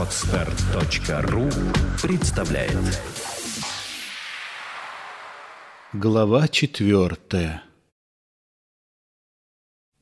Отстар.ру 0.00 1.50
представляет 2.00 2.78
Глава 5.92 6.48
четвертая 6.48 7.62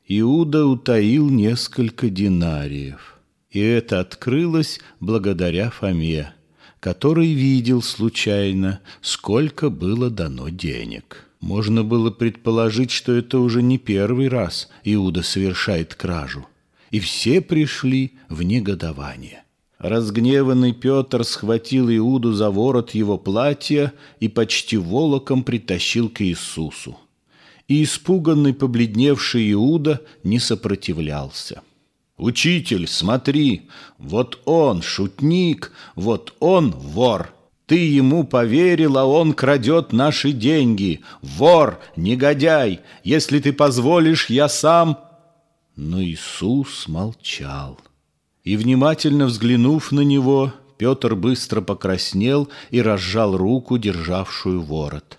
Иуда 0.06 0.66
утаил 0.66 1.28
несколько 1.30 2.10
динариев, 2.10 3.18
и 3.50 3.58
это 3.58 3.98
открылось 3.98 4.78
благодаря 5.00 5.68
Фоме, 5.70 6.32
который 6.78 7.32
видел 7.32 7.82
случайно, 7.82 8.80
сколько 9.00 9.68
было 9.68 10.10
дано 10.10 10.48
денег. 10.48 11.28
Можно 11.40 11.82
было 11.82 12.12
предположить, 12.12 12.92
что 12.92 13.16
это 13.16 13.40
уже 13.40 13.62
не 13.62 13.78
первый 13.78 14.28
раз 14.28 14.70
Иуда 14.84 15.24
совершает 15.24 15.96
кражу, 15.96 16.46
и 16.92 17.00
все 17.00 17.40
пришли 17.40 18.12
в 18.28 18.44
негодование. 18.44 19.42
Разгневанный 19.78 20.72
Петр 20.72 21.22
схватил 21.22 21.88
Иуду 21.88 22.32
за 22.32 22.50
ворот 22.50 22.90
его 22.90 23.16
платья 23.16 23.92
и 24.18 24.28
почти 24.28 24.76
волоком 24.76 25.44
притащил 25.44 26.08
к 26.08 26.20
Иисусу. 26.20 26.98
И 27.68 27.84
испуганный, 27.84 28.54
побледневший 28.54 29.52
Иуда 29.52 30.02
не 30.24 30.40
сопротивлялся. 30.40 31.62
«Учитель, 32.16 32.88
смотри, 32.88 33.68
вот 33.98 34.40
он 34.44 34.82
шутник, 34.82 35.70
вот 35.94 36.34
он 36.40 36.72
вор. 36.72 37.32
Ты 37.66 37.76
ему 37.76 38.24
поверил, 38.24 38.98
а 38.98 39.04
он 39.04 39.32
крадет 39.32 39.92
наши 39.92 40.32
деньги. 40.32 41.02
Вор, 41.22 41.78
негодяй, 41.94 42.80
если 43.04 43.38
ты 43.38 43.52
позволишь, 43.52 44.28
я 44.28 44.48
сам...» 44.48 44.98
Но 45.76 46.02
Иисус 46.02 46.88
молчал. 46.88 47.78
И, 48.48 48.56
внимательно 48.56 49.26
взглянув 49.26 49.92
на 49.92 50.00
него, 50.00 50.54
Петр 50.78 51.14
быстро 51.14 51.60
покраснел 51.60 52.48
и 52.70 52.80
разжал 52.80 53.36
руку, 53.36 53.76
державшую 53.76 54.62
ворот. 54.62 55.18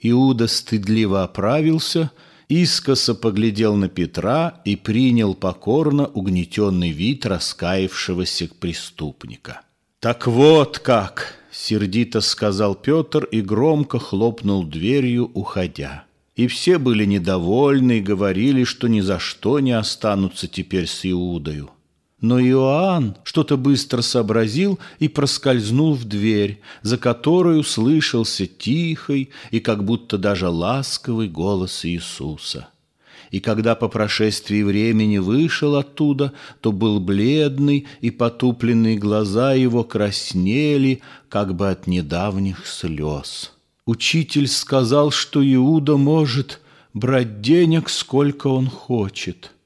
Иуда 0.00 0.46
стыдливо 0.46 1.24
оправился, 1.24 2.10
искоса 2.48 3.14
поглядел 3.14 3.74
на 3.76 3.90
Петра 3.90 4.62
и 4.64 4.76
принял 4.76 5.34
покорно 5.34 6.06
угнетенный 6.06 6.90
вид 6.90 7.26
раскаявшегося 7.26 8.48
преступника. 8.58 9.60
«Так 10.00 10.26
вот 10.26 10.78
как!»— 10.78 11.34
сердито 11.52 12.22
сказал 12.22 12.74
Петр 12.74 13.24
и 13.24 13.42
громко 13.42 13.98
хлопнул 13.98 14.64
дверью, 14.64 15.30
уходя. 15.34 16.04
И 16.34 16.46
все 16.46 16.78
были 16.78 17.04
недовольны 17.04 17.98
и 17.98 18.00
говорили, 18.00 18.64
что 18.64 18.88
ни 18.88 19.02
за 19.02 19.18
что 19.18 19.60
не 19.60 19.72
останутся 19.72 20.48
теперь 20.48 20.86
с 20.86 21.04
Иудою. 21.04 21.72
Но 22.20 22.40
Иоанн 22.40 23.16
что-то 23.22 23.56
быстро 23.56 24.02
сообразил 24.02 24.80
и 24.98 25.06
проскользнул 25.06 25.94
в 25.94 26.04
дверь, 26.04 26.60
за 26.82 26.98
которую 26.98 27.62
слышался 27.62 28.46
тихий 28.46 29.30
и 29.52 29.60
как 29.60 29.84
будто 29.84 30.18
даже 30.18 30.48
ласковый 30.48 31.28
голос 31.28 31.84
Иисуса. 31.84 32.68
И 33.30 33.40
когда 33.40 33.74
по 33.76 33.88
прошествии 33.88 34.62
времени 34.62 35.18
вышел 35.18 35.76
оттуда, 35.76 36.32
то 36.60 36.72
был 36.72 36.98
бледный, 36.98 37.86
и 38.00 38.10
потупленные 38.10 38.96
глаза 38.96 39.52
его 39.52 39.84
краснели, 39.84 41.02
как 41.28 41.54
бы 41.54 41.68
от 41.68 41.86
недавних 41.86 42.66
слез. 42.66 43.52
Учитель 43.84 44.48
сказал, 44.48 45.10
что 45.10 45.40
Иуда 45.54 45.96
может 45.98 46.60
брать 46.94 47.42
денег, 47.42 47.90
сколько 47.90 48.48
он 48.48 48.68
хочет– 48.68 49.52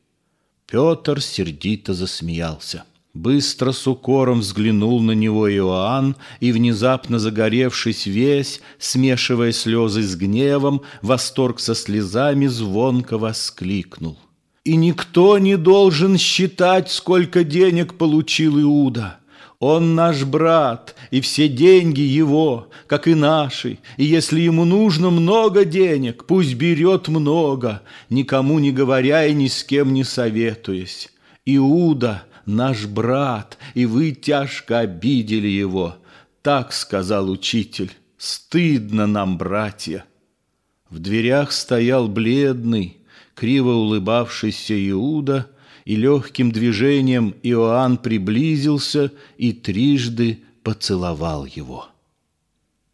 Петр 0.72 1.20
сердито 1.20 1.92
засмеялся. 1.92 2.84
Быстро 3.12 3.72
с 3.72 3.86
укором 3.86 4.40
взглянул 4.40 5.02
на 5.02 5.12
него 5.12 5.54
Иоанн, 5.54 6.16
и, 6.40 6.50
внезапно 6.50 7.18
загоревшись 7.18 8.06
весь, 8.06 8.62
смешивая 8.78 9.52
слезы 9.52 10.00
с 10.02 10.16
гневом, 10.16 10.80
восторг 11.02 11.60
со 11.60 11.74
слезами 11.74 12.46
звонко 12.46 13.18
воскликнул. 13.18 14.16
«И 14.64 14.76
никто 14.76 15.36
не 15.36 15.58
должен 15.58 16.16
считать, 16.16 16.90
сколько 16.90 17.44
денег 17.44 17.98
получил 17.98 18.58
Иуда!» 18.58 19.18
Он 19.62 19.94
наш 19.94 20.24
брат, 20.24 20.96
и 21.12 21.20
все 21.20 21.46
деньги 21.46 22.00
его, 22.00 22.68
как 22.88 23.06
и 23.06 23.14
наши. 23.14 23.78
И 23.96 24.04
если 24.04 24.40
ему 24.40 24.64
нужно 24.64 25.10
много 25.10 25.64
денег, 25.64 26.24
пусть 26.24 26.54
берет 26.54 27.06
много, 27.06 27.80
никому 28.10 28.58
не 28.58 28.72
говоря 28.72 29.24
и 29.24 29.32
ни 29.32 29.46
с 29.46 29.62
кем 29.62 29.94
не 29.94 30.02
советуясь. 30.02 31.10
Иуда 31.46 32.24
наш 32.44 32.86
брат, 32.86 33.56
и 33.74 33.86
вы 33.86 34.10
тяжко 34.10 34.80
обидели 34.80 35.46
его. 35.46 35.94
Так 36.42 36.72
сказал 36.72 37.30
учитель. 37.30 37.92
Стыдно 38.18 39.06
нам, 39.06 39.38
братья. 39.38 40.04
В 40.90 40.98
дверях 40.98 41.52
стоял 41.52 42.08
бледный, 42.08 42.96
криво 43.36 43.70
улыбавшийся 43.70 44.74
Иуда— 44.90 45.46
и 45.84 45.96
легким 45.96 46.52
движением 46.52 47.34
Иоанн 47.42 47.98
приблизился 47.98 49.12
и 49.38 49.52
трижды 49.52 50.42
поцеловал 50.62 51.44
его. 51.44 51.86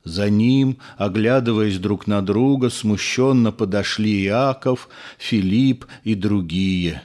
За 0.05 0.31
ним, 0.31 0.79
оглядываясь 0.97 1.79
друг 1.79 2.07
на 2.07 2.23
друга, 2.23 2.71
смущенно 2.71 3.53
подошли 3.53 4.25
Иаков, 4.25 4.89
Филипп 5.19 5.85
и 6.03 6.15
другие. 6.15 7.03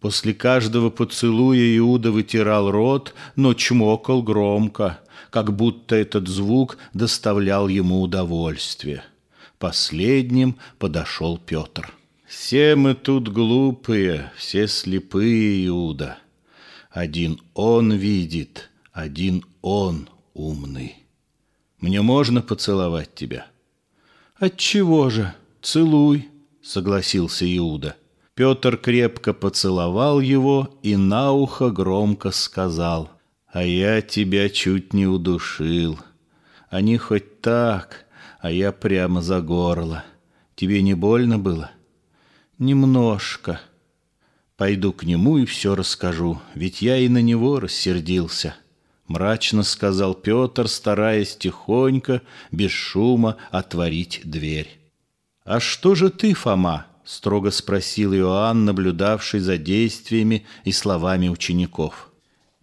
После 0.00 0.32
каждого 0.32 0.90
поцелуя 0.90 1.76
Иуда 1.78 2.12
вытирал 2.12 2.70
рот, 2.70 3.14
но 3.34 3.54
чмокал 3.54 4.22
громко, 4.22 5.00
как 5.30 5.56
будто 5.56 5.96
этот 5.96 6.28
звук 6.28 6.78
доставлял 6.94 7.66
ему 7.66 8.00
удовольствие. 8.00 9.02
Последним 9.58 10.56
подошел 10.78 11.38
Петр. 11.38 11.92
Все 12.26 12.74
мы 12.74 12.94
тут 12.94 13.28
глупые, 13.28 14.32
все 14.36 14.66
слепые, 14.66 15.64
Иуда. 15.68 16.18
Один 16.90 17.40
он 17.54 17.92
видит, 17.92 18.70
один 18.92 19.44
он 19.62 20.08
умный. 20.34 20.96
Мне 21.78 22.02
можно 22.02 22.42
поцеловать 22.42 23.14
тебя? 23.14 23.46
Отчего 24.38 25.08
же? 25.08 25.34
Целуй, 25.62 26.28
согласился 26.62 27.44
Иуда. 27.56 27.94
Петр 28.34 28.76
крепко 28.76 29.32
поцеловал 29.32 30.20
его 30.20 30.78
и 30.82 30.96
на 30.96 31.30
ухо 31.30 31.70
громко 31.70 32.32
сказал, 32.32 33.10
«А 33.46 33.62
я 33.62 34.02
тебя 34.02 34.48
чуть 34.50 34.92
не 34.92 35.06
удушил. 35.06 35.98
Они 36.68 36.98
хоть 36.98 37.40
так, 37.40 38.04
а 38.40 38.50
я 38.50 38.72
прямо 38.72 39.22
за 39.22 39.40
горло. 39.40 40.04
Тебе 40.56 40.82
не 40.82 40.94
больно 40.94 41.38
было?» 41.38 41.70
Немножко. 42.58 43.60
Пойду 44.56 44.94
к 44.94 45.04
нему 45.04 45.36
и 45.36 45.44
все 45.44 45.74
расскажу, 45.74 46.40
ведь 46.54 46.80
я 46.80 46.96
и 46.96 47.08
на 47.08 47.20
него 47.20 47.60
рассердился. 47.60 48.56
Мрачно 49.06 49.62
сказал 49.62 50.14
Петр, 50.14 50.66
стараясь 50.66 51.36
тихонько, 51.36 52.22
без 52.50 52.70
шума 52.70 53.36
отворить 53.50 54.22
дверь. 54.24 54.78
«А 55.44 55.60
что 55.60 55.94
же 55.94 56.08
ты, 56.08 56.32
Фома?»— 56.32 56.86
строго 57.04 57.50
спросил 57.50 58.14
Иоанн, 58.14 58.64
наблюдавший 58.64 59.40
за 59.40 59.58
действиями 59.58 60.46
и 60.64 60.72
словами 60.72 61.28
учеников. 61.28 62.10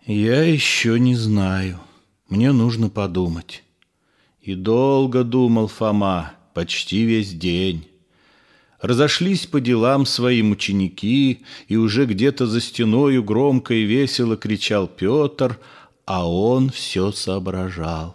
«Я 0.05 0.43
еще 0.43 0.99
не 0.99 1.15
знаю. 1.15 1.79
Мне 2.29 2.51
нужно 2.51 2.89
подумать». 2.89 3.63
И 4.41 4.55
долго 4.55 5.23
думал 5.23 5.67
Фома, 5.67 6.33
почти 6.53 7.05
весь 7.05 7.31
день. 7.31 7.87
Разошлись 8.83 9.47
по 9.47 9.61
делам 9.61 10.05
своим 10.05 10.51
ученики, 10.51 11.39
и 11.69 11.77
уже 11.77 12.05
где-то 12.05 12.45
за 12.47 12.59
стеною 12.59 13.23
громко 13.23 13.73
и 13.73 13.83
весело 13.83 14.35
кричал 14.35 14.87
Петр, 14.87 15.57
а 16.05 16.29
он 16.29 16.69
все 16.69 17.13
соображал. 17.13 18.13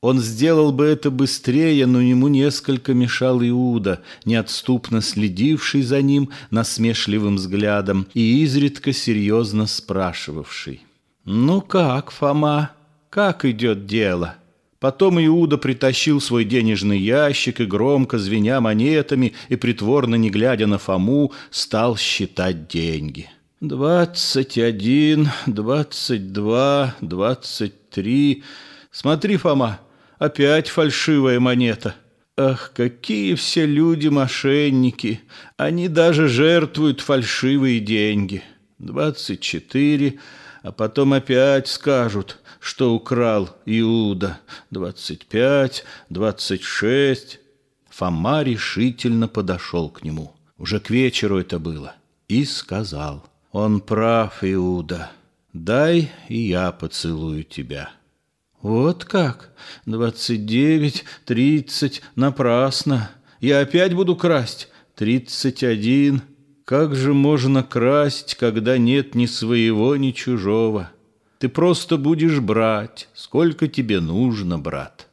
Он 0.00 0.20
сделал 0.20 0.70
бы 0.70 0.84
это 0.84 1.10
быстрее, 1.10 1.84
но 1.86 2.00
ему 2.00 2.28
несколько 2.28 2.94
мешал 2.94 3.42
Иуда, 3.42 4.02
неотступно 4.24 5.02
следивший 5.02 5.82
за 5.82 6.00
ним 6.00 6.30
насмешливым 6.50 7.34
взглядом 7.34 8.06
и 8.14 8.44
изредка 8.44 8.92
серьезно 8.92 9.66
спрашивавший. 9.66 10.82
«Ну 11.24 11.60
как, 11.60 12.12
Фома, 12.12 12.70
как 13.10 13.44
идет 13.44 13.86
дело?» 13.86 14.36
Потом 14.84 15.18
Иуда 15.18 15.56
притащил 15.56 16.20
свой 16.20 16.44
денежный 16.44 16.98
ящик 16.98 17.58
и, 17.60 17.64
громко 17.64 18.18
звеня 18.18 18.60
монетами 18.60 19.32
и 19.48 19.56
притворно 19.56 20.14
не 20.16 20.28
глядя 20.28 20.66
на 20.66 20.76
Фому, 20.76 21.32
стал 21.50 21.96
считать 21.96 22.68
деньги. 22.68 23.30
«Двадцать 23.62 24.58
один, 24.58 25.30
двадцать 25.46 26.34
два, 26.34 26.94
двадцать 27.00 27.88
три. 27.88 28.44
Смотри, 28.90 29.38
Фома, 29.38 29.80
опять 30.18 30.68
фальшивая 30.68 31.40
монета. 31.40 31.94
Ах, 32.36 32.70
какие 32.76 33.36
все 33.36 33.64
люди 33.64 34.08
мошенники! 34.08 35.22
Они 35.56 35.88
даже 35.88 36.28
жертвуют 36.28 37.00
фальшивые 37.00 37.80
деньги. 37.80 38.42
двадцать 38.78 39.40
четыре, 39.40 40.18
а 40.62 40.72
потом 40.72 41.14
опять 41.14 41.68
скажут, 41.68 42.38
что 42.64 42.94
украл 42.94 43.50
Иуда. 43.66 44.40
Двадцать 44.70 45.26
пять, 45.26 45.84
двадцать 46.08 46.62
шесть. 46.62 47.38
Фома 47.90 48.42
решительно 48.42 49.28
подошел 49.28 49.90
к 49.90 50.02
нему. 50.02 50.34
Уже 50.56 50.80
к 50.80 50.88
вечеру 50.88 51.38
это 51.38 51.58
было. 51.58 51.94
И 52.26 52.46
сказал, 52.46 53.22
он 53.52 53.82
прав, 53.82 54.38
Иуда, 54.40 55.10
дай 55.52 56.10
и 56.28 56.38
я 56.38 56.72
поцелую 56.72 57.44
тебя. 57.44 57.90
Вот 58.62 59.04
как? 59.04 59.52
Двадцать 59.84 60.46
девять, 60.46 61.04
тридцать, 61.26 62.00
напрасно. 62.16 63.10
Я 63.40 63.60
опять 63.60 63.92
буду 63.92 64.16
красть. 64.16 64.68
Тридцать 64.94 65.62
один. 65.62 66.22
Как 66.64 66.94
же 66.94 67.12
можно 67.12 67.62
красть, 67.62 68.36
когда 68.36 68.78
нет 68.78 69.14
ни 69.14 69.26
своего, 69.26 69.96
ни 69.96 70.12
чужого? 70.12 70.90
Ты 71.38 71.48
просто 71.48 71.96
будешь 71.96 72.40
брать, 72.40 73.08
сколько 73.14 73.68
тебе 73.68 74.00
нужно, 74.00 74.58
брат. 74.58 75.08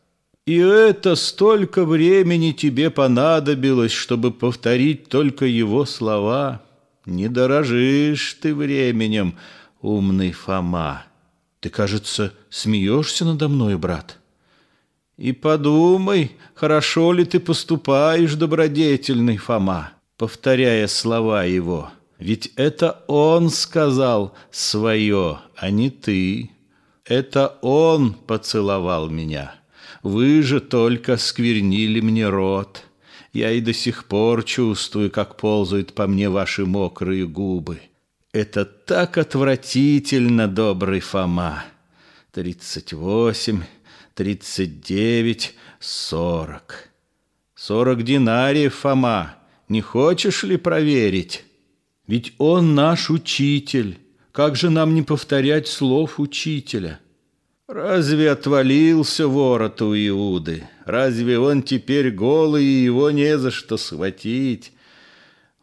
И 0.46 0.58
это 0.58 1.16
столько 1.16 1.86
времени 1.86 2.52
тебе 2.52 2.90
понадобилось, 2.90 3.92
чтобы 3.92 4.32
повторить 4.32 5.08
только 5.08 5.46
его 5.46 5.86
слова. 5.86 6.62
Не 7.06 7.28
дорожишь 7.28 8.38
ты 8.42 8.56
временем, 8.56 9.36
умный 9.82 10.32
Фома. 10.32 11.04
Ты, 11.60 11.70
кажется, 11.70 12.34
смеешься 12.50 13.24
надо 13.26 13.48
мной, 13.48 13.78
брат. 13.78 14.18
И 15.18 15.32
подумай, 15.32 16.32
хорошо 16.56 17.14
ли 17.14 17.26
ты 17.26 17.40
поступаешь, 17.40 18.34
добродетельный 18.34 19.38
Фома, 19.38 19.92
повторяя 20.18 20.88
слова 20.88 21.44
его. 21.44 21.92
Ведь 22.22 22.52
это 22.56 23.04
он 23.08 23.50
сказал 23.50 24.36
свое, 24.52 25.40
а 25.56 25.72
не 25.72 25.90
ты. 25.90 26.52
Это 27.04 27.58
он 27.64 28.14
поцеловал 28.14 29.10
меня. 29.10 29.56
Вы 30.04 30.44
же 30.44 30.62
только 30.62 31.18
сквернили 31.18 32.00
мне 32.00 32.30
рот. 32.30 32.84
Я 33.34 33.50
и 33.52 33.60
до 33.60 33.74
сих 33.74 34.06
пор 34.06 34.44
чувствую, 34.44 35.10
как 35.10 35.36
ползают 35.36 35.94
по 35.94 36.06
мне 36.06 36.30
ваши 36.30 36.64
мокрые 36.64 37.28
губы. 37.28 37.82
Это 38.34 38.66
так 38.66 39.18
отвратительно, 39.18 40.48
добрый 40.48 41.00
Фома. 41.00 41.64
Тридцать 42.32 42.94
восемь, 42.94 43.64
тридцать 44.14 44.82
девять, 44.82 45.56
сорок. 45.80 46.90
Сорок 47.56 48.04
динариев, 48.04 48.76
Фома. 48.76 49.38
Не 49.70 49.82
хочешь 49.82 50.44
ли 50.44 50.58
проверить? 50.58 51.46
Ведь 52.12 52.34
он 52.40 52.76
наш 52.76 53.10
учитель. 53.10 53.98
Как 54.34 54.58
же 54.58 54.70
нам 54.70 54.94
не 54.94 55.02
повторять 55.02 55.70
слов 55.70 56.20
учителя? 56.20 57.00
Разве 57.70 58.32
отвалился 58.32 59.30
ворот 59.30 59.82
у 59.82 59.96
Иуды? 59.96 60.68
Разве 60.84 61.40
он 61.40 61.64
теперь 61.64 62.12
голый, 62.12 62.66
и 62.66 62.84
его 62.84 63.12
не 63.12 63.38
за 63.38 63.50
что 63.50 63.78
схватить? 63.78 64.74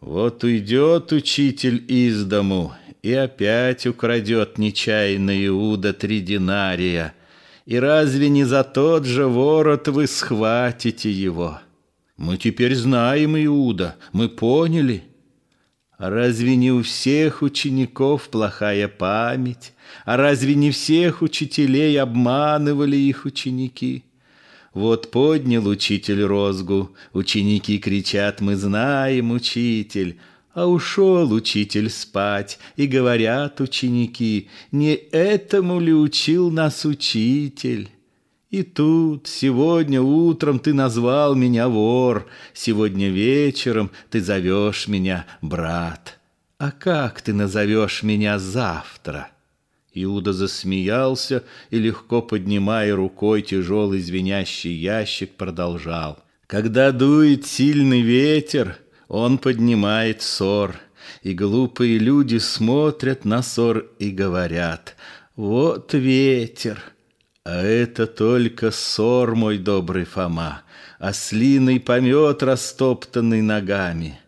Вот 0.01 0.43
уйдет 0.43 1.13
учитель 1.13 1.85
из 1.87 2.25
дому 2.25 2.73
и 3.03 3.13
опять 3.13 3.87
украдет 3.87 4.57
нечаянно 4.57 5.47
Иуда 5.49 5.93
три 5.93 6.21
динария. 6.21 7.13
И 7.67 7.79
разве 7.79 8.31
не 8.31 8.45
за 8.45 8.65
тот 8.65 9.05
же 9.05 9.27
ворот 9.27 9.89
вы 9.89 10.07
схватите 10.07 11.13
его? 11.13 11.61
Мы 12.17 12.39
теперь 12.39 12.75
знаем 12.75 13.37
Иуда, 13.37 13.97
мы 14.15 14.31
поняли. 14.31 15.05
Разве 15.99 16.55
не 16.55 16.71
у 16.71 16.83
всех 16.83 17.43
учеников 17.43 18.29
плохая 18.29 18.87
память? 18.87 19.73
А 20.05 20.17
разве 20.17 20.55
не 20.55 20.71
всех 20.71 21.23
учителей 21.23 22.01
обманывали 22.01 22.97
их 22.97 23.25
ученики? 23.25 24.05
Вот 24.73 25.11
поднял 25.11 25.67
учитель 25.67 26.23
розгу, 26.23 26.95
ученики 27.13 27.79
кричат 27.79 28.41
«Мы 28.41 28.55
знаем, 28.55 29.33
учитель!» 29.33 30.21
А 30.55 30.67
ушел 30.67 31.33
учитель 31.33 31.91
спать, 31.91 32.59
и 32.77 32.87
говорят 32.87 33.61
ученики 33.61 34.49
«Не 34.71 34.95
этому 34.95 35.81
ли 35.81 35.93
учил 35.93 36.51
нас 36.51 36.85
учитель?» 36.85 37.91
И 38.51 38.63
тут, 38.63 39.27
сегодня 39.27 40.01
утром 40.01 40.59
ты 40.59 40.73
назвал 40.73 41.35
меня 41.35 41.69
вор, 41.69 42.27
Сегодня 42.55 43.11
вечером 43.11 43.91
ты 44.11 44.23
зовешь 44.23 44.89
меня 44.89 45.27
брат. 45.43 46.19
А 46.57 46.71
как 46.71 47.21
ты 47.21 47.35
назовешь 47.35 48.03
меня 48.03 48.39
завтра?» 48.39 49.29
Иуда 49.93 50.33
засмеялся 50.33 51.45
и, 51.71 51.79
легко 51.79 52.23
поднимая 52.23 52.97
рукой 52.97 53.43
тяжелый 53.43 54.01
звенящий 54.01 54.73
ящик, 54.73 55.35
продолжал. 55.37 56.19
«Когда 56.47 56.93
дует 56.93 57.47
сильный 57.47 58.01
ветер, 58.01 58.79
он 59.09 59.39
поднимает 59.39 60.23
ссор, 60.23 60.77
и 61.23 61.35
глупые 61.35 61.99
люди 61.99 62.39
смотрят 62.39 63.25
на 63.25 63.43
ссор 63.43 63.87
и 63.99 64.11
говорят, 64.11 64.97
«Вот 65.37 65.93
ветер!» 65.93 66.83
А 67.45 67.63
это 67.63 68.07
только 68.07 68.71
ссор, 68.71 69.35
мой 69.35 69.59
добрый 69.59 70.05
Фома, 70.05 70.63
Ослиный 70.99 71.79
помет, 71.79 72.43
растоптанный 72.43 73.41
ногами. 73.41 74.19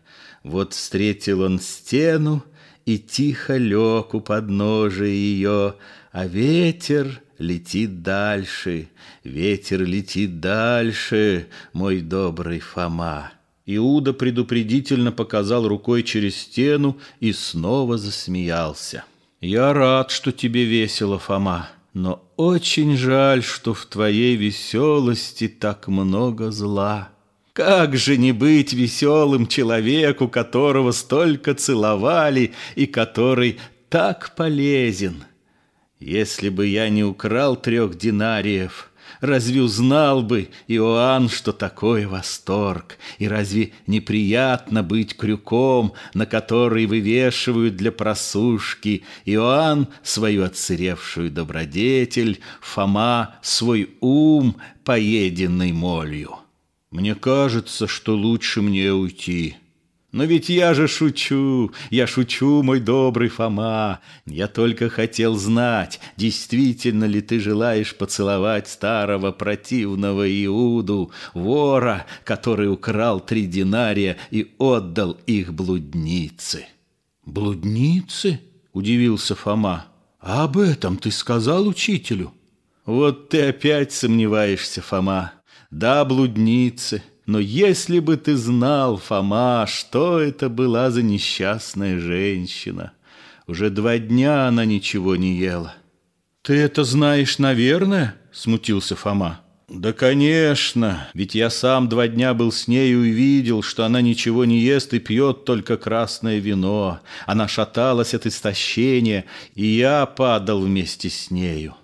Вот 0.43 0.73
встретил 0.73 1.41
он 1.41 1.59
стену, 1.59 2.43
и 2.85 2.97
тихо 2.97 3.57
лег 3.57 4.13
у 4.13 4.21
подножия 4.21 5.07
ее, 5.07 5.75
а 6.11 6.25
ветер 6.25 7.21
летит 7.37 8.01
дальше, 8.01 8.87
ветер 9.23 9.83
летит 9.83 10.39
дальше, 10.39 11.47
мой 11.73 12.01
добрый 12.01 12.59
Фома. 12.59 13.31
Иуда 13.65 14.13
предупредительно 14.13 15.11
показал 15.11 15.67
рукой 15.67 16.03
через 16.03 16.37
стену 16.37 16.97
и 17.19 17.31
снова 17.33 17.97
засмеялся. 17.97 19.03
«Я 19.39 19.73
рад, 19.73 20.11
что 20.11 20.31
тебе 20.31 20.65
весело, 20.65 21.19
Фома, 21.19 21.69
но 21.93 22.23
очень 22.37 22.95
жаль, 22.95 23.43
что 23.43 23.73
в 23.73 23.85
твоей 23.85 24.35
веселости 24.35 25.47
так 25.47 25.87
много 25.87 26.51
зла». 26.51 27.11
Как 27.53 27.97
же 27.97 28.15
не 28.15 28.31
быть 28.31 28.71
веселым 28.71 29.45
человеку, 29.45 30.29
которого 30.29 30.91
столько 30.91 31.53
целовали 31.53 32.53
и 32.75 32.85
который 32.85 33.59
так 33.89 34.35
полезен? 34.35 35.25
Если 35.99 36.49
бы 36.49 36.65
я 36.67 36.89
не 36.89 37.03
украл 37.03 37.57
трех 37.57 37.97
динариев, 37.97 38.90
разве 39.21 39.61
узнал 39.61 40.23
бы 40.23 40.49
Иоанн, 40.67 41.29
что 41.29 41.53
такое 41.53 42.07
восторг? 42.07 42.97
И 43.19 43.27
разве 43.27 43.71
неприятно 43.87 44.83
быть 44.83 45.15
крюком, 45.15 45.93
на 46.13 46.25
который 46.25 46.85
вывешивают 46.87 47.77
для 47.77 47.91
просушки 47.91 49.03
Иоанн 49.25 49.87
свою 50.03 50.43
отсыревшую 50.43 51.31
добродетель, 51.31 52.39
Фома 52.59 53.35
свой 53.41 53.91
ум, 54.01 54.57
поеденный 54.83 55.71
молью? 55.71 56.35
Мне 56.89 57.15
кажется, 57.15 57.87
что 57.87 58.17
лучше 58.17 58.61
мне 58.61 58.91
уйти. 58.91 59.55
Но 60.11 60.25
ведь 60.25 60.49
я 60.49 60.73
же 60.73 60.89
шучу, 60.89 61.71
я 61.89 62.05
шучу, 62.05 62.63
мой 62.63 62.81
добрый 62.81 63.29
Фома. 63.29 64.01
Я 64.25 64.47
только 64.47 64.89
хотел 64.89 65.37
знать, 65.37 66.01
действительно 66.17 67.05
ли 67.05 67.21
ты 67.21 67.39
желаешь 67.39 67.95
поцеловать 67.95 68.67
старого 68.67 69.31
противного 69.31 70.29
Иуду, 70.45 71.11
вора, 71.33 72.05
который 72.25 72.69
украл 72.69 73.21
три 73.21 73.45
динария 73.45 74.17
и 74.31 74.53
отдал 74.57 75.17
их 75.27 75.53
блуднице. 75.53 76.65
Блуднице? 77.25 78.41
Удивился 78.73 79.35
Фома. 79.35 79.85
А 80.19 80.43
об 80.43 80.57
этом 80.57 80.97
ты 80.97 81.09
сказал 81.11 81.67
учителю? 81.67 82.33
Вот 82.85 83.29
ты 83.29 83.47
опять 83.47 83.93
сомневаешься, 83.93 84.81
Фома. 84.81 85.33
Да, 85.69 86.03
блудницы, 86.03 87.01
но 87.31 87.39
если 87.39 87.99
бы 87.99 88.17
ты 88.17 88.35
знал, 88.35 88.97
Фома, 88.97 89.65
что 89.65 90.19
это 90.19 90.49
была 90.49 90.91
за 90.91 91.01
несчастная 91.01 91.97
женщина. 91.97 92.91
Уже 93.47 93.69
два 93.69 93.99
дня 93.99 94.47
она 94.49 94.65
ничего 94.65 95.15
не 95.15 95.37
ела. 95.37 95.73
Ты 96.41 96.55
это 96.55 96.83
знаешь, 96.83 97.39
наверное? 97.39 98.15
Смутился 98.33 98.97
Фома. 98.97 99.39
Да, 99.69 99.93
конечно, 99.93 101.07
ведь 101.13 101.33
я 101.33 101.49
сам 101.49 101.87
два 101.87 102.09
дня 102.09 102.33
был 102.33 102.51
с 102.51 102.67
нею 102.67 103.05
и 103.05 103.11
видел, 103.11 103.61
что 103.61 103.85
она 103.85 104.01
ничего 104.01 104.43
не 104.43 104.59
ест 104.59 104.93
и 104.93 104.99
пьет 104.99 105.45
только 105.45 105.77
красное 105.77 106.39
вино. 106.39 106.99
Она 107.27 107.47
шаталась 107.47 108.13
от 108.13 108.25
истощения, 108.25 109.23
и 109.55 109.65
я 109.65 110.05
падал 110.05 110.59
вместе 110.59 111.09
с 111.09 111.31
нею. 111.31 111.75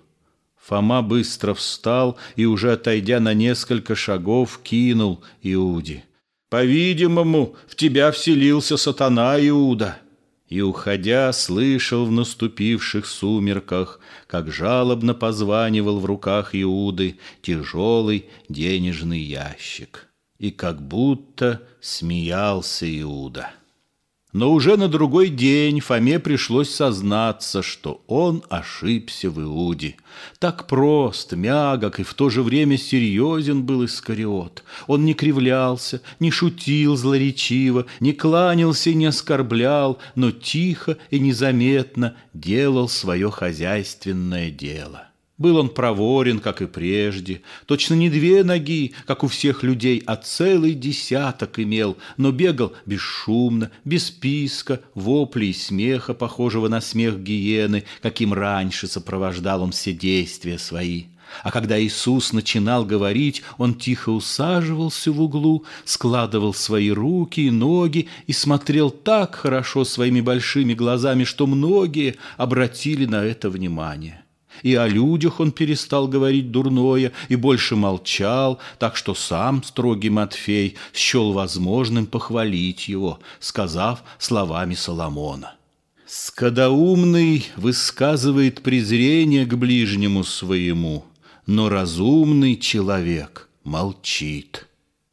Фома 0.68 1.00
быстро 1.00 1.54
встал 1.54 2.18
и, 2.36 2.44
уже 2.44 2.72
отойдя 2.72 3.20
на 3.20 3.32
несколько 3.32 3.94
шагов, 3.94 4.60
кинул 4.62 5.24
Иуде. 5.42 6.04
«По-видимому, 6.50 7.56
в 7.66 7.74
тебя 7.74 8.10
вселился 8.12 8.76
сатана, 8.76 9.38
Иуда. 9.48 9.96
И, 10.46 10.60
уходя, 10.60 11.32
слышал 11.32 12.04
в 12.04 12.10
наступивших 12.10 13.06
сумерках, 13.06 14.00
как 14.26 14.52
жалобно 14.52 15.14
позванивал 15.14 16.00
в 16.00 16.04
руках 16.04 16.50
Иуды 16.52 17.18
тяжелый 17.40 18.26
денежный 18.50 19.20
ящик. 19.20 20.08
И 20.38 20.50
как 20.50 20.82
будто 20.82 21.62
смеялся 21.80 22.86
Иуда. 23.00 23.52
Но 24.38 24.52
уже 24.52 24.76
на 24.76 24.86
другой 24.86 25.30
день 25.30 25.80
Фоме 25.80 26.20
пришлось 26.20 26.72
сознаться, 26.72 27.60
что 27.60 28.04
он 28.06 28.44
ошибся 28.48 29.30
в 29.30 29.42
Иуде. 29.42 29.96
Так 30.38 30.68
прост, 30.68 31.32
мягок 31.32 31.98
и 31.98 32.04
в 32.04 32.14
то 32.14 32.30
же 32.30 32.44
время 32.44 32.78
серьезен 32.78 33.64
был 33.64 33.84
Искариот. 33.84 34.62
Он 34.86 35.04
не 35.04 35.14
кривлялся, 35.14 36.02
не 36.20 36.30
шутил 36.30 36.94
злоречиво, 36.94 37.86
не 37.98 38.12
кланялся 38.12 38.90
и 38.90 38.94
не 38.94 39.06
оскорблял, 39.06 39.98
но 40.14 40.30
тихо 40.30 40.98
и 41.10 41.18
незаметно 41.18 42.14
делал 42.32 42.88
свое 42.88 43.32
хозяйственное 43.32 44.52
дело. 44.52 45.07
Был 45.38 45.56
он 45.56 45.68
проворен, 45.68 46.40
как 46.40 46.62
и 46.62 46.66
прежде, 46.66 47.42
точно 47.66 47.94
не 47.94 48.10
две 48.10 48.42
ноги, 48.42 48.92
как 49.06 49.22
у 49.22 49.28
всех 49.28 49.62
людей, 49.62 50.02
а 50.04 50.16
целый 50.16 50.74
десяток 50.74 51.60
имел, 51.60 51.96
но 52.16 52.32
бегал 52.32 52.72
бесшумно, 52.86 53.70
без 53.84 54.10
писка, 54.10 54.80
воплей 54.94 55.50
и 55.50 55.54
смеха, 55.54 56.12
похожего 56.12 56.66
на 56.66 56.80
смех 56.80 57.20
гиены, 57.20 57.84
каким 58.02 58.34
раньше 58.34 58.88
сопровождал 58.88 59.62
он 59.62 59.70
все 59.70 59.92
действия 59.92 60.58
свои. 60.58 61.04
А 61.44 61.52
когда 61.52 61.80
Иисус 61.80 62.32
начинал 62.32 62.84
говорить, 62.84 63.42
он 63.58 63.74
тихо 63.74 64.10
усаживался 64.10 65.12
в 65.12 65.20
углу, 65.20 65.64
складывал 65.84 66.52
свои 66.52 66.90
руки 66.90 67.42
и 67.42 67.50
ноги 67.50 68.08
и 68.26 68.32
смотрел 68.32 68.90
так 68.90 69.36
хорошо 69.36 69.84
своими 69.84 70.20
большими 70.20 70.74
глазами, 70.74 71.22
что 71.24 71.46
многие 71.46 72.16
обратили 72.38 73.04
на 73.04 73.24
это 73.24 73.50
внимание. 73.50 74.24
И 74.62 74.74
о 74.74 74.86
людях 74.86 75.40
он 75.40 75.52
перестал 75.52 76.08
говорить 76.08 76.50
дурное 76.50 77.12
и 77.28 77.36
больше 77.36 77.76
молчал, 77.76 78.58
так 78.78 78.96
что 78.96 79.14
сам 79.14 79.62
строгий 79.62 80.10
Матфей 80.10 80.76
счел 80.92 81.32
возможным 81.32 82.06
похвалить 82.06 82.88
его, 82.88 83.20
сказав 83.40 84.02
словами 84.18 84.74
Соломона. 84.74 85.54
«Скодаумный 86.06 87.46
высказывает 87.56 88.62
презрение 88.62 89.44
к 89.44 89.54
ближнему 89.54 90.24
своему, 90.24 91.04
но 91.46 91.68
разумный 91.68 92.56
человек 92.56 93.48
молчит» 93.64 94.68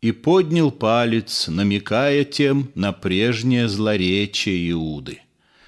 и 0.05 0.11
поднял 0.11 0.69
палец, 0.69 1.47
намекая 1.47 2.25
тем 2.25 2.69
на 2.75 2.91
прежнее 2.91 3.67
злоречие 3.67 4.69
Иуды. 4.69 5.24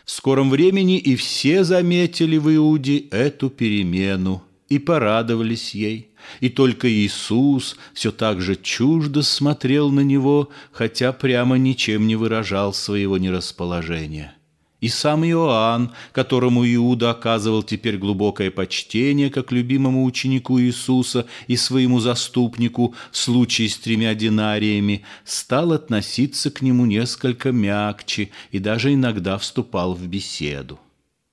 В 0.07 0.11
скором 0.11 0.49
времени 0.49 0.97
и 0.97 1.17
все 1.17 1.65
заметили 1.65 2.37
в 2.37 2.55
Иуде 2.55 2.99
эту 3.11 3.49
перемену 3.49 4.41
и 4.69 4.79
порадовались 4.79 5.75
ей. 5.75 6.11
И 6.39 6.47
только 6.47 6.89
Иисус 6.89 7.75
все 7.93 8.13
так 8.13 8.39
же 8.39 8.55
чуждо 8.55 9.21
смотрел 9.21 9.91
на 9.91 9.99
него, 9.99 10.49
хотя 10.71 11.11
прямо 11.11 11.57
ничем 11.57 12.07
не 12.07 12.15
выражал 12.15 12.73
своего 12.73 13.17
нерасположения. 13.17 14.36
И 14.79 14.89
сам 14.89 15.25
Иоанн, 15.25 15.91
которому 16.11 16.63
Иуда 16.63 17.09
оказывал 17.09 17.63
теперь 17.63 17.97
глубокое 17.97 18.51
почтение 18.51 19.31
как 19.31 19.51
любимому 19.51 20.05
ученику 20.05 20.59
Иисуса 20.59 21.25
и 21.47 21.57
своему 21.57 21.99
заступнику 21.99 22.93
в 23.11 23.17
случае 23.17 23.69
с 23.69 23.77
тремя 23.77 24.13
динариями, 24.13 25.03
стал 25.25 25.73
относиться 25.73 26.51
к 26.51 26.61
нему 26.61 26.85
несколько 26.85 27.51
мягче 27.51 28.29
и 28.51 28.59
даже 28.59 28.93
иногда 28.93 29.39
вступал 29.39 29.95
в 29.95 30.05
беседу. 30.05 30.79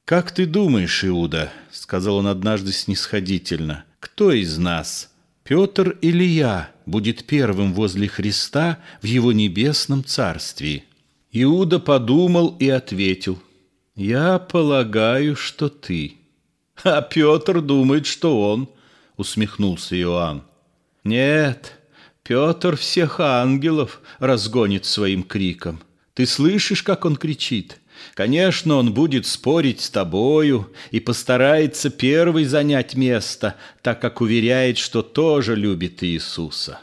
«Как 0.07 0.33
ты 0.33 0.47
думаешь, 0.47 1.05
Иуда,— 1.05 1.53
сказал 1.71 2.17
он 2.17 2.27
однажды 2.27 2.73
снисходительно,— 2.73 3.85
кто 4.01 4.33
из 4.33 4.57
нас, 4.57 5.11
Петр 5.45 5.99
или 6.01 6.25
я, 6.25 6.71
будет 6.87 7.25
первым 7.25 7.75
возле 7.75 8.09
Христа 8.09 8.79
в 9.03 9.07
его 9.07 9.33
небесном 9.33 10.03
царстве?» 10.03 10.85
Иуда 11.37 11.81
подумал 11.81 12.57
и 12.61 12.69
ответил, 12.69 13.41
«Я 13.97 14.39
полагаю, 14.39 15.35
что 15.35 15.69
ты». 15.69 16.15
«А 16.85 17.03
Петр 17.03 17.61
думает, 17.61 18.07
что 18.07 18.41
он»,— 18.53 18.69
усмехнулся 19.17 20.01
Иоанн. 20.01 20.45
«Нет, 21.03 21.73
Петр 22.23 22.77
всех 22.77 23.19
ангелов 23.19 24.01
разгонит 24.21 24.85
своим 24.85 25.25
криком. 25.25 25.83
Ты 26.15 26.25
слышишь, 26.25 26.85
как 26.85 27.05
он 27.05 27.17
кричит? 27.17 27.81
Конечно, 28.15 28.77
он 28.77 28.95
будет 28.95 29.27
спорить 29.27 29.81
с 29.81 29.91
тобою 29.91 30.73
и 30.93 31.01
постарается 31.01 31.91
первый 31.91 32.45
занять 32.45 32.95
место, 32.95 33.57
так 33.83 34.01
как 34.01 34.21
уверяет, 34.21 34.79
что 34.79 35.03
тоже 35.03 35.57
любит 35.57 36.05
Иисуса. 36.05 36.79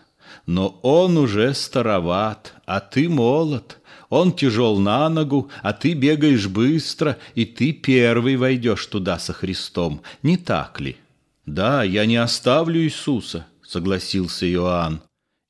Но 0.46 0.78
он 0.84 1.18
уже 1.18 1.54
староват, 1.54 2.54
а 2.66 2.82
ты 2.82 3.08
молод». 3.08 3.78
Он 4.12 4.34
тяжел 4.34 4.78
на 4.78 5.08
ногу, 5.08 5.50
а 5.64 5.72
ты 5.72 5.94
бегаешь 5.94 6.50
быстро, 6.50 7.18
и 7.34 7.46
ты 7.46 7.72
первый 7.72 8.36
войдешь 8.36 8.86
туда 8.88 9.18
со 9.18 9.32
Христом. 9.32 10.02
Не 10.22 10.36
так 10.36 10.82
ли? 10.82 10.98
Да, 11.46 11.84
я 11.84 12.06
не 12.06 12.18
оставлю 12.18 12.82
Иисуса, 12.82 13.48
согласился 13.66 14.46
Иоанн. 14.52 15.02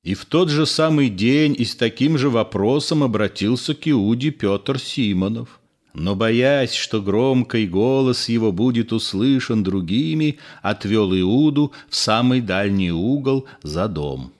И 0.03 0.13
в 0.13 0.25
тот 0.25 0.49
же 0.49 0.67
самый 0.67 1.09
день 1.09 1.55
и 1.57 1.65
с 1.65 1.75
таким 1.75 2.19
же 2.19 2.29
вопросом 2.29 3.01
обратился 3.01 3.73
к 3.73 3.87
Иуде 3.87 4.29
Петр 4.29 4.77
Симонов. 4.77 5.59
Но, 5.95 6.15
боясь, 6.15 6.73
что 6.73 7.01
громкий 7.01 7.65
голос 7.65 8.29
его 8.29 8.51
будет 8.51 8.93
услышан 8.93 9.63
другими, 9.63 10.37
отвел 10.61 11.11
Иуду 11.19 11.73
в 11.89 11.95
самый 11.95 12.41
дальний 12.41 12.91
угол 12.91 13.47
за 13.63 13.87
дом. 13.87 14.31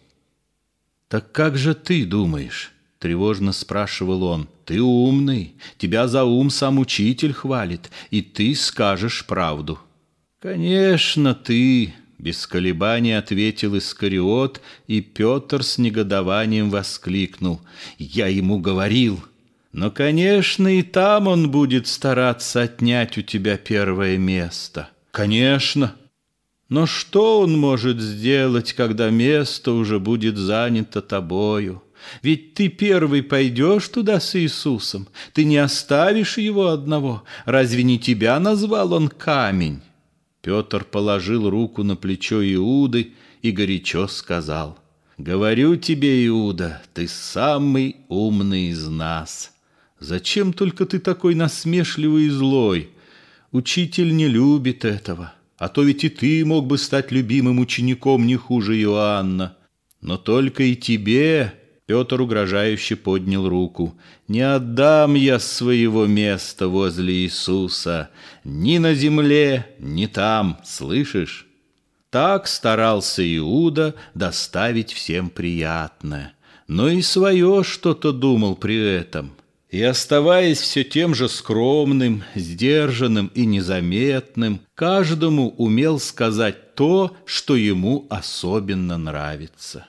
«Так 1.08 1.32
как 1.32 1.58
же 1.58 1.74
ты 1.74 2.06
думаешь?» 2.06 2.72
Тревожно 3.02 3.52
спрашивал 3.52 4.22
он. 4.22 4.48
«Ты 4.64 4.80
умный, 4.80 5.56
тебя 5.80 6.08
за 6.08 6.24
ум 6.24 6.52
сам 6.52 6.78
учитель 6.78 7.34
хвалит, 7.34 7.90
и 8.12 8.22
ты 8.22 8.54
скажешь 8.54 9.26
правду». 9.26 9.80
«Конечно, 10.40 11.34
ты!»— 11.34 11.96
без 12.20 12.46
колебаний 12.46 13.18
ответил 13.18 13.76
Искариот, 13.76 14.62
и 14.86 15.02
Петр 15.02 15.64
с 15.64 15.80
негодованием 15.80 16.70
воскликнул. 16.70 17.62
«Я 17.98 18.28
ему 18.28 18.60
говорил!» 18.60 19.20
«Но, 19.72 19.90
конечно, 19.90 20.68
и 20.68 20.84
там 20.84 21.28
он 21.28 21.50
будет 21.50 21.88
стараться 21.88 22.62
отнять 22.62 23.18
у 23.18 23.24
тебя 23.24 23.58
первое 23.58 24.20
место». 24.20 24.90
«Конечно!» 25.10 25.96
Но 26.70 26.86
что 26.86 27.42
он 27.42 27.60
может 27.60 28.00
сделать, 28.00 28.72
когда 28.72 29.10
место 29.10 29.74
уже 29.74 30.00
будет 30.00 30.38
занято 30.38 31.02
тобою? 31.02 31.84
Ведь 32.22 32.54
ты 32.54 32.68
первый 32.68 33.24
пойдешь 33.24 33.88
туда 33.90 34.20
с 34.20 34.36
Иисусом, 34.36 35.08
ты 35.34 35.44
не 35.44 35.58
оставишь 35.58 36.38
его 36.38 36.68
одного. 36.68 37.24
Разве 37.46 37.84
не 37.84 38.00
тебя 38.00 38.40
назвал 38.40 38.94
он 38.94 39.08
камень?» 39.08 39.82
Петр 40.42 40.84
положил 40.84 41.50
руку 41.50 41.84
на 41.84 41.96
плечо 41.96 42.44
Иуды 42.44 43.14
и 43.42 43.52
горячо 43.52 44.08
сказал, 44.08 44.78
«Говорю 45.18 45.76
тебе, 45.76 46.26
Иуда, 46.28 46.82
ты 46.94 47.08
самый 47.08 47.98
умный 48.08 48.70
из 48.70 48.88
нас. 48.88 49.52
Зачем 50.00 50.52
только 50.52 50.86
ты 50.88 51.00
такой 51.00 51.36
насмешливый 51.36 52.26
и 52.26 52.30
злой? 52.30 52.90
Учитель 53.52 54.16
не 54.16 54.28
любит 54.28 54.84
этого, 54.84 55.34
а 55.58 55.68
то 55.68 55.84
ведь 55.84 56.04
и 56.04 56.10
ты 56.10 56.44
мог 56.44 56.66
бы 56.66 56.80
стать 56.80 57.12
любимым 57.12 57.60
учеником 57.60 58.26
не 58.26 58.36
хуже 58.36 58.82
Иоанна. 58.82 59.58
Но 60.02 60.18
только 60.18 60.64
и 60.64 60.76
тебе 60.76 61.54
Петр 61.92 62.22
угрожающе 62.22 62.96
поднял 62.96 63.50
руку. 63.50 63.94
«Не 64.30 64.40
отдам 64.44 65.16
я 65.16 65.40
своего 65.40 66.06
места 66.06 66.70
возле 66.70 67.14
Иисуса 67.16 68.12
ни 68.46 68.78
на 68.78 68.94
земле, 68.94 69.68
ни 69.78 70.06
там, 70.06 70.58
слышишь?» 70.64 71.48
Так 72.10 72.48
старался 72.48 73.22
Иуда 73.38 73.94
доставить 74.14 74.94
всем 74.94 75.30
приятное, 75.30 76.32
но 76.66 76.88
и 76.88 77.02
свое 77.02 77.62
что-то 77.62 78.14
думал 78.14 78.56
при 78.56 78.78
этом. 78.78 79.34
И 79.70 79.84
оставаясь 79.84 80.62
все 80.62 80.86
тем 80.86 81.14
же 81.14 81.28
скромным, 81.28 82.24
сдержанным 82.36 83.30
и 83.36 83.46
незаметным, 83.46 84.62
каждому 84.76 85.50
умел 85.58 86.00
сказать 86.00 86.74
то, 86.76 87.18
что 87.26 87.58
ему 87.58 88.08
особенно 88.10 88.98
нравится. 88.98 89.88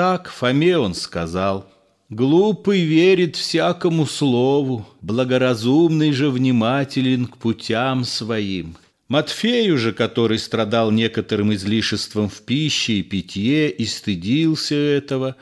Так 0.00 0.30
Фоме 0.30 0.78
он 0.78 0.94
сказал, 0.94 1.70
«Глупый 2.08 2.84
верит 2.84 3.36
всякому 3.36 4.06
слову, 4.06 4.88
благоразумный 5.02 6.12
же 6.12 6.30
внимателен 6.30 7.26
к 7.26 7.36
путям 7.36 8.04
своим». 8.04 8.78
Матфею 9.08 9.76
же, 9.76 9.92
который 9.92 10.38
страдал 10.38 10.90
некоторым 10.90 11.52
излишеством 11.52 12.30
в 12.30 12.40
пище 12.40 12.94
и 12.94 13.02
питье 13.02 13.70
и 13.70 13.84
стыдился 13.84 14.74
этого, 14.74 15.36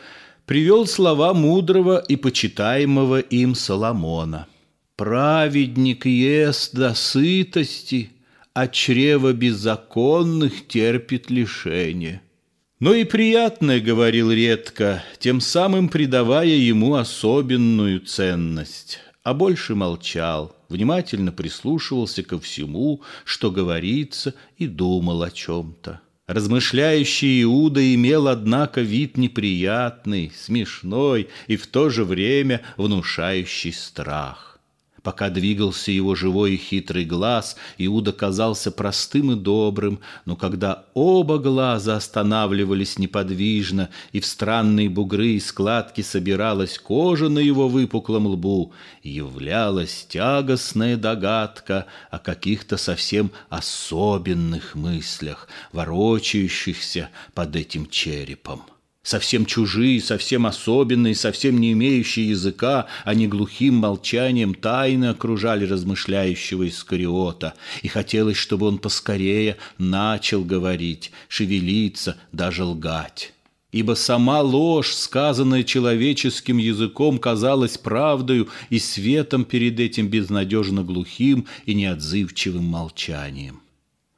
привел 0.45 0.89
слова 0.89 1.35
мудрого 1.35 1.99
и 2.09 2.17
почитаемого 2.17 3.21
им 3.21 3.55
Соломона. 3.55 4.49
Праведник 4.97 6.05
ест 6.05 6.75
до 6.75 6.95
сытости, 6.95 8.11
а 8.55 8.67
чрево 8.67 9.33
беззаконных 9.33 10.67
терпит 10.67 11.31
лишение. 11.31 12.23
Но 12.81 12.95
и 12.95 13.03
приятное 13.03 13.81
говорил 13.81 14.31
редко, 14.31 15.03
тем 15.19 15.41
самым 15.41 15.89
придавая 15.89 16.47
ему 16.47 16.95
особенную 16.95 17.99
ценность, 18.01 19.01
а 19.25 19.35
больше 19.35 19.75
молчал, 19.75 20.55
внимательно 20.69 21.33
прислушивался 21.33 22.23
ко 22.23 22.39
всему, 22.39 23.03
что 23.25 23.51
говорится, 23.51 24.35
и 24.59 24.69
думал 24.69 25.25
о 25.25 25.31
чем-то. 25.33 26.03
Размышляющий 26.29 27.43
Иуда 27.43 27.95
имел, 27.95 28.29
однако, 28.29 28.81
вид 28.81 29.17
неприятный, 29.17 30.31
смешной 30.37 31.31
и 31.49 31.57
в 31.57 31.67
то 31.67 31.91
же 31.91 32.05
время 32.05 32.63
внушающий 32.77 33.73
страх. 33.73 34.48
Пока 35.09 35.31
двигался 35.31 35.91
его 35.91 36.15
живой 36.15 36.53
и 36.53 36.57
хитрый 36.59 37.07
глаз, 37.07 37.57
Иуда 37.79 38.13
казался 38.13 38.71
простым 38.71 39.33
и 39.33 39.37
добрым, 39.37 40.01
но 40.27 40.37
когда 40.37 40.85
оба 40.93 41.39
глаза 41.39 41.97
останавливались 41.97 42.99
неподвижно, 42.99 43.89
и 44.13 44.21
в 44.21 44.27
странные 44.27 44.91
бугры 44.91 45.29
и 45.29 45.41
складки 45.41 46.03
собиралась 46.03 46.79
кожа 46.79 47.31
на 47.31 47.39
его 47.39 47.71
выпуклом 47.71 48.27
лбу, 48.27 48.75
являлась 49.03 50.05
тягостная 50.07 50.99
догадка 50.99 51.87
о 52.11 52.19
каких-то 52.19 52.77
совсем 52.77 53.31
особенных 53.49 54.75
мыслях, 54.75 55.49
ворочающихся 55.73 57.09
под 57.33 57.57
этим 57.57 57.89
черепом 57.89 58.63
совсем 59.09 59.47
чужие, 59.47 60.01
совсем 60.03 60.47
особенные, 60.47 61.15
совсем 61.15 61.59
не 61.59 61.73
имеющие 61.73 62.29
языка, 62.29 62.87
они 63.05 63.27
глухим 63.27 63.75
молчанием 63.75 64.55
тайны 64.55 65.07
окружали 65.07 65.65
размышляющего 65.65 66.69
Искариота, 66.69 67.55
и 67.83 67.89
хотелось, 67.89 68.37
чтобы 68.37 68.67
он 68.67 68.79
поскорее 68.79 69.57
начал 69.79 70.45
говорить, 70.45 71.11
шевелиться, 71.29 72.19
даже 72.33 72.65
лгать. 72.65 73.33
Ибо 73.73 73.95
сама 73.95 74.43
ложь, 74.43 74.93
сказанная 74.93 75.63
человеческим 75.63 76.59
языком, 76.59 77.19
казалась 77.19 77.79
правдою 77.79 78.49
и 78.69 78.79
светом 78.79 79.45
перед 79.45 79.81
этим 79.81 80.09
безнадежно 80.09 80.83
глухим 80.83 81.47
и 81.65 81.75
неотзывчивым 81.75 82.65
молчанием. 82.65 83.61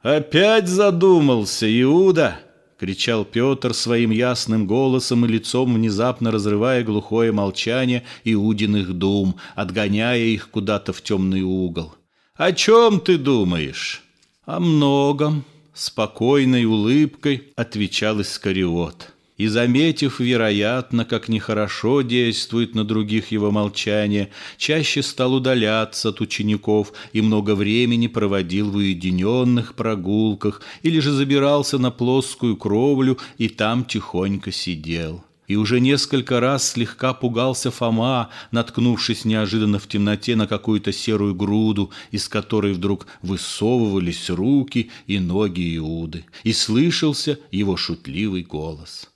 «Опять 0.01 0.67
задумался, 0.67 1.67
Иуда!» 1.81 2.39
Кричал 2.81 3.25
Петр 3.25 3.75
своим 3.75 4.09
ясным 4.09 4.65
голосом 4.65 5.23
и 5.23 5.27
лицом, 5.27 5.75
внезапно 5.75 6.31
разрывая 6.31 6.83
глухое 6.83 7.31
молчание 7.31 8.03
Иудиных 8.23 8.93
дум, 8.93 9.35
отгоняя 9.53 10.17
их 10.17 10.49
куда-то 10.49 10.91
в 10.91 11.03
темный 11.03 11.43
угол. 11.43 11.93
«О 12.33 12.51
чем 12.53 12.99
ты 12.99 13.19
думаешь?» 13.19 14.01
«О 14.45 14.59
многом»,— 14.59 15.45
спокойной 15.75 16.65
улыбкой 16.65 17.53
отвечал 17.55 18.19
Искариот 18.19 19.13
и, 19.41 19.47
заметив, 19.47 20.19
вероятно, 20.19 21.03
как 21.03 21.27
нехорошо 21.27 22.03
действует 22.03 22.75
на 22.75 22.83
других 22.83 23.31
его 23.31 23.49
молчание, 23.49 24.29
чаще 24.57 25.01
стал 25.01 25.33
удаляться 25.33 26.09
от 26.09 26.21
учеников 26.21 26.93
и 27.11 27.21
много 27.21 27.55
времени 27.55 28.05
проводил 28.05 28.69
в 28.69 28.75
уединенных 28.75 29.73
прогулках 29.73 30.61
или 30.83 30.99
же 30.99 31.11
забирался 31.11 31.79
на 31.79 31.89
плоскую 31.89 32.55
кровлю 32.55 33.17
и 33.39 33.49
там 33.49 33.83
тихонько 33.83 34.51
сидел. 34.51 35.23
И 35.47 35.55
уже 35.55 35.79
несколько 35.79 36.39
раз 36.39 36.69
слегка 36.73 37.15
пугался 37.15 37.71
Фома, 37.71 38.29
наткнувшись 38.51 39.25
неожиданно 39.25 39.79
в 39.79 39.87
темноте 39.87 40.35
на 40.35 40.45
какую-то 40.45 40.93
серую 40.93 41.33
груду, 41.33 41.89
из 42.11 42.29
которой 42.29 42.73
вдруг 42.73 43.07
высовывались 43.23 44.29
руки 44.29 44.91
и 45.07 45.17
ноги 45.17 45.77
Иуды, 45.77 46.25
и 46.43 46.53
слышался 46.53 47.39
его 47.49 47.75
шутливый 47.75 48.43
голос. 48.43 49.11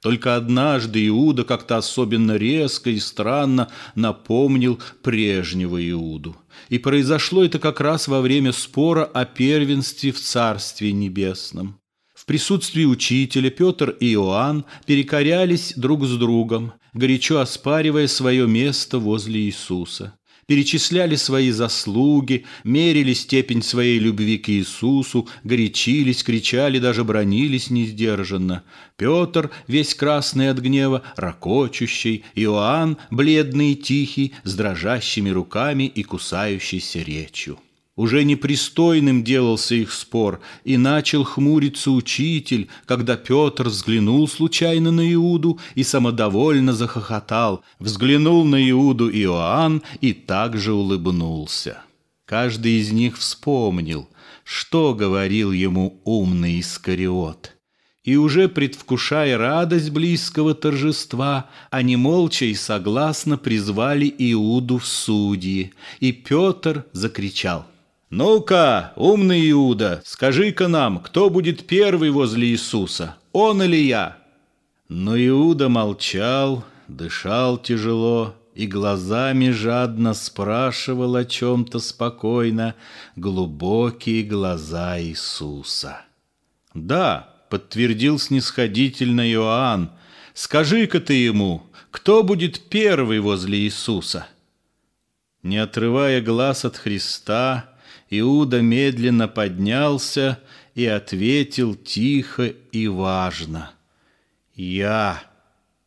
Только 0.00 0.36
однажды 0.36 1.06
Иуда 1.08 1.44
как-то 1.44 1.76
особенно 1.76 2.36
резко 2.36 2.90
и 2.90 3.00
странно 3.00 3.68
напомнил 3.96 4.80
прежнего 5.02 5.76
Иуду. 5.90 6.36
И 6.68 6.78
произошло 6.78 7.44
это 7.44 7.58
как 7.58 7.80
раз 7.80 8.06
во 8.06 8.20
время 8.20 8.52
спора 8.52 9.04
о 9.04 9.24
первенстве 9.24 10.12
в 10.12 10.20
Царстве 10.20 10.92
Небесном. 10.92 11.80
В 12.14 12.26
присутствии 12.26 12.84
учителя 12.84 13.50
Петр 13.50 13.90
и 13.90 14.12
Иоанн 14.12 14.64
перекорялись 14.86 15.72
друг 15.76 16.04
с 16.04 16.16
другом, 16.16 16.74
горячо 16.92 17.38
оспаривая 17.38 18.06
свое 18.06 18.46
место 18.46 18.98
возле 18.98 19.40
Иисуса 19.40 20.17
перечисляли 20.48 21.16
свои 21.16 21.50
заслуги, 21.50 22.46
мерили 22.64 23.12
степень 23.12 23.62
своей 23.62 23.98
любви 23.98 24.38
к 24.38 24.48
Иисусу, 24.48 25.28
горячились, 25.44 26.22
кричали, 26.22 26.78
даже 26.78 27.04
бронились 27.04 27.68
несдержанно. 27.70 28.64
Петр, 28.96 29.50
весь 29.68 29.94
красный 29.94 30.48
от 30.50 30.58
гнева, 30.58 31.02
ракочущий, 31.16 32.24
Иоанн, 32.34 32.96
бледный 33.10 33.72
и 33.72 33.76
тихий, 33.76 34.32
с 34.42 34.54
дрожащими 34.54 35.28
руками 35.28 35.84
и 35.84 36.02
кусающейся 36.02 37.02
речью. 37.02 37.58
Уже 37.98 38.22
непристойным 38.22 39.24
делался 39.24 39.74
их 39.74 39.92
спор, 39.92 40.38
и 40.62 40.76
начал 40.76 41.24
хмуриться 41.24 41.90
учитель, 41.90 42.68
когда 42.86 43.16
Петр 43.16 43.66
взглянул 43.70 44.28
случайно 44.28 44.92
на 44.92 45.12
Иуду 45.14 45.58
и 45.74 45.82
самодовольно 45.82 46.74
захохотал, 46.74 47.64
взглянул 47.80 48.44
на 48.44 48.70
Иуду 48.70 49.10
Иоанн 49.10 49.82
и 50.00 50.12
также 50.12 50.74
улыбнулся. 50.74 51.82
Каждый 52.24 52.78
из 52.78 52.92
них 52.92 53.18
вспомнил, 53.18 54.08
что 54.44 54.94
говорил 54.94 55.50
ему 55.50 56.00
умный 56.04 56.60
Искариот. 56.60 57.56
И 58.04 58.14
уже 58.14 58.48
предвкушая 58.48 59.36
радость 59.36 59.90
близкого 59.90 60.54
торжества, 60.54 61.50
они 61.72 61.96
молча 61.96 62.44
и 62.44 62.54
согласно 62.54 63.36
призвали 63.36 64.06
Иуду 64.18 64.78
в 64.78 64.86
судьи, 64.86 65.72
и 65.98 66.12
Петр 66.12 66.86
закричал— 66.92 67.66
«Ну-ка, 68.10 68.94
умный 68.96 69.50
Иуда, 69.50 70.00
скажи-ка 70.04 70.66
нам, 70.66 70.98
кто 70.98 71.28
будет 71.28 71.66
первый 71.66 72.10
возле 72.10 72.48
Иисуса, 72.48 73.16
он 73.32 73.62
или 73.62 73.76
я?» 73.76 74.16
Но 74.88 75.14
Иуда 75.18 75.68
молчал, 75.68 76.64
дышал 76.88 77.58
тяжело 77.58 78.34
и 78.54 78.66
глазами 78.66 79.50
жадно 79.50 80.14
спрашивал 80.14 81.16
о 81.16 81.26
чем-то 81.26 81.80
спокойно 81.80 82.74
глубокие 83.14 84.22
глаза 84.22 84.98
Иисуса. 84.98 86.00
«Да»,— 86.72 87.34
подтвердил 87.50 88.18
снисходительно 88.18 89.30
Иоанн,— 89.30 89.92
«скажи-ка 90.34 91.00
ты 91.00 91.12
ему, 91.12 91.62
кто 91.90 92.22
будет 92.22 92.68
первый 92.70 93.20
возле 93.20 93.58
Иисуса?» 93.58 94.26
Не 95.42 95.58
отрывая 95.58 96.20
глаз 96.20 96.64
от 96.64 96.76
Христа, 96.76 97.67
Иуда 98.10 98.62
медленно 98.62 99.28
поднялся 99.28 100.40
и 100.74 100.86
ответил 100.86 101.74
тихо 101.74 102.46
и 102.46 102.88
важно. 102.88 103.72
«Я». 104.54 105.22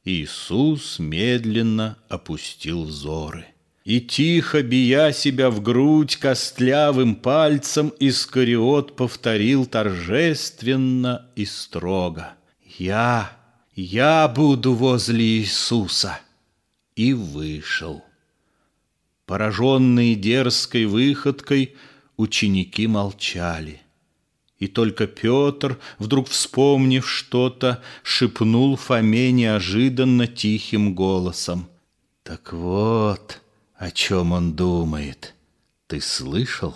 Иисус 0.04 0.98
медленно 0.98 1.96
опустил 2.10 2.86
взоры. 2.86 3.46
И 3.84 4.00
тихо, 4.00 4.62
бия 4.62 5.12
себя 5.12 5.50
в 5.50 5.62
грудь 5.62 6.18
костлявым 6.18 7.16
пальцем, 7.16 7.92
Искариот 8.00 8.96
повторил 8.96 9.66
торжественно 9.66 11.28
и 11.36 11.46
строго. 11.46 12.34
«Я, 12.78 13.32
я 13.76 14.28
буду 14.28 14.74
возле 14.74 15.24
Иисуса!» 15.24 16.20
И 16.96 17.14
вышел. 17.14 18.04
Пораженный 19.26 20.14
дерзкой 20.14 20.86
выходкой, 20.86 21.76
Ученики 22.22 22.86
молчали. 22.86 23.82
И 24.60 24.68
только 24.68 25.08
Петр, 25.08 25.80
вдруг 25.98 26.30
вспомнив 26.30 27.10
что-то, 27.10 27.82
шепнул 28.04 28.76
Фоме 28.76 29.32
неожиданно 29.32 30.28
тихим 30.28 30.94
голосом. 30.94 31.68
«Так 32.22 32.54
вот, 32.54 33.42
о 33.76 33.90
чем 33.90 34.34
он 34.34 34.54
думает. 34.54 35.34
Ты 35.88 36.00
слышал?» 36.00 36.76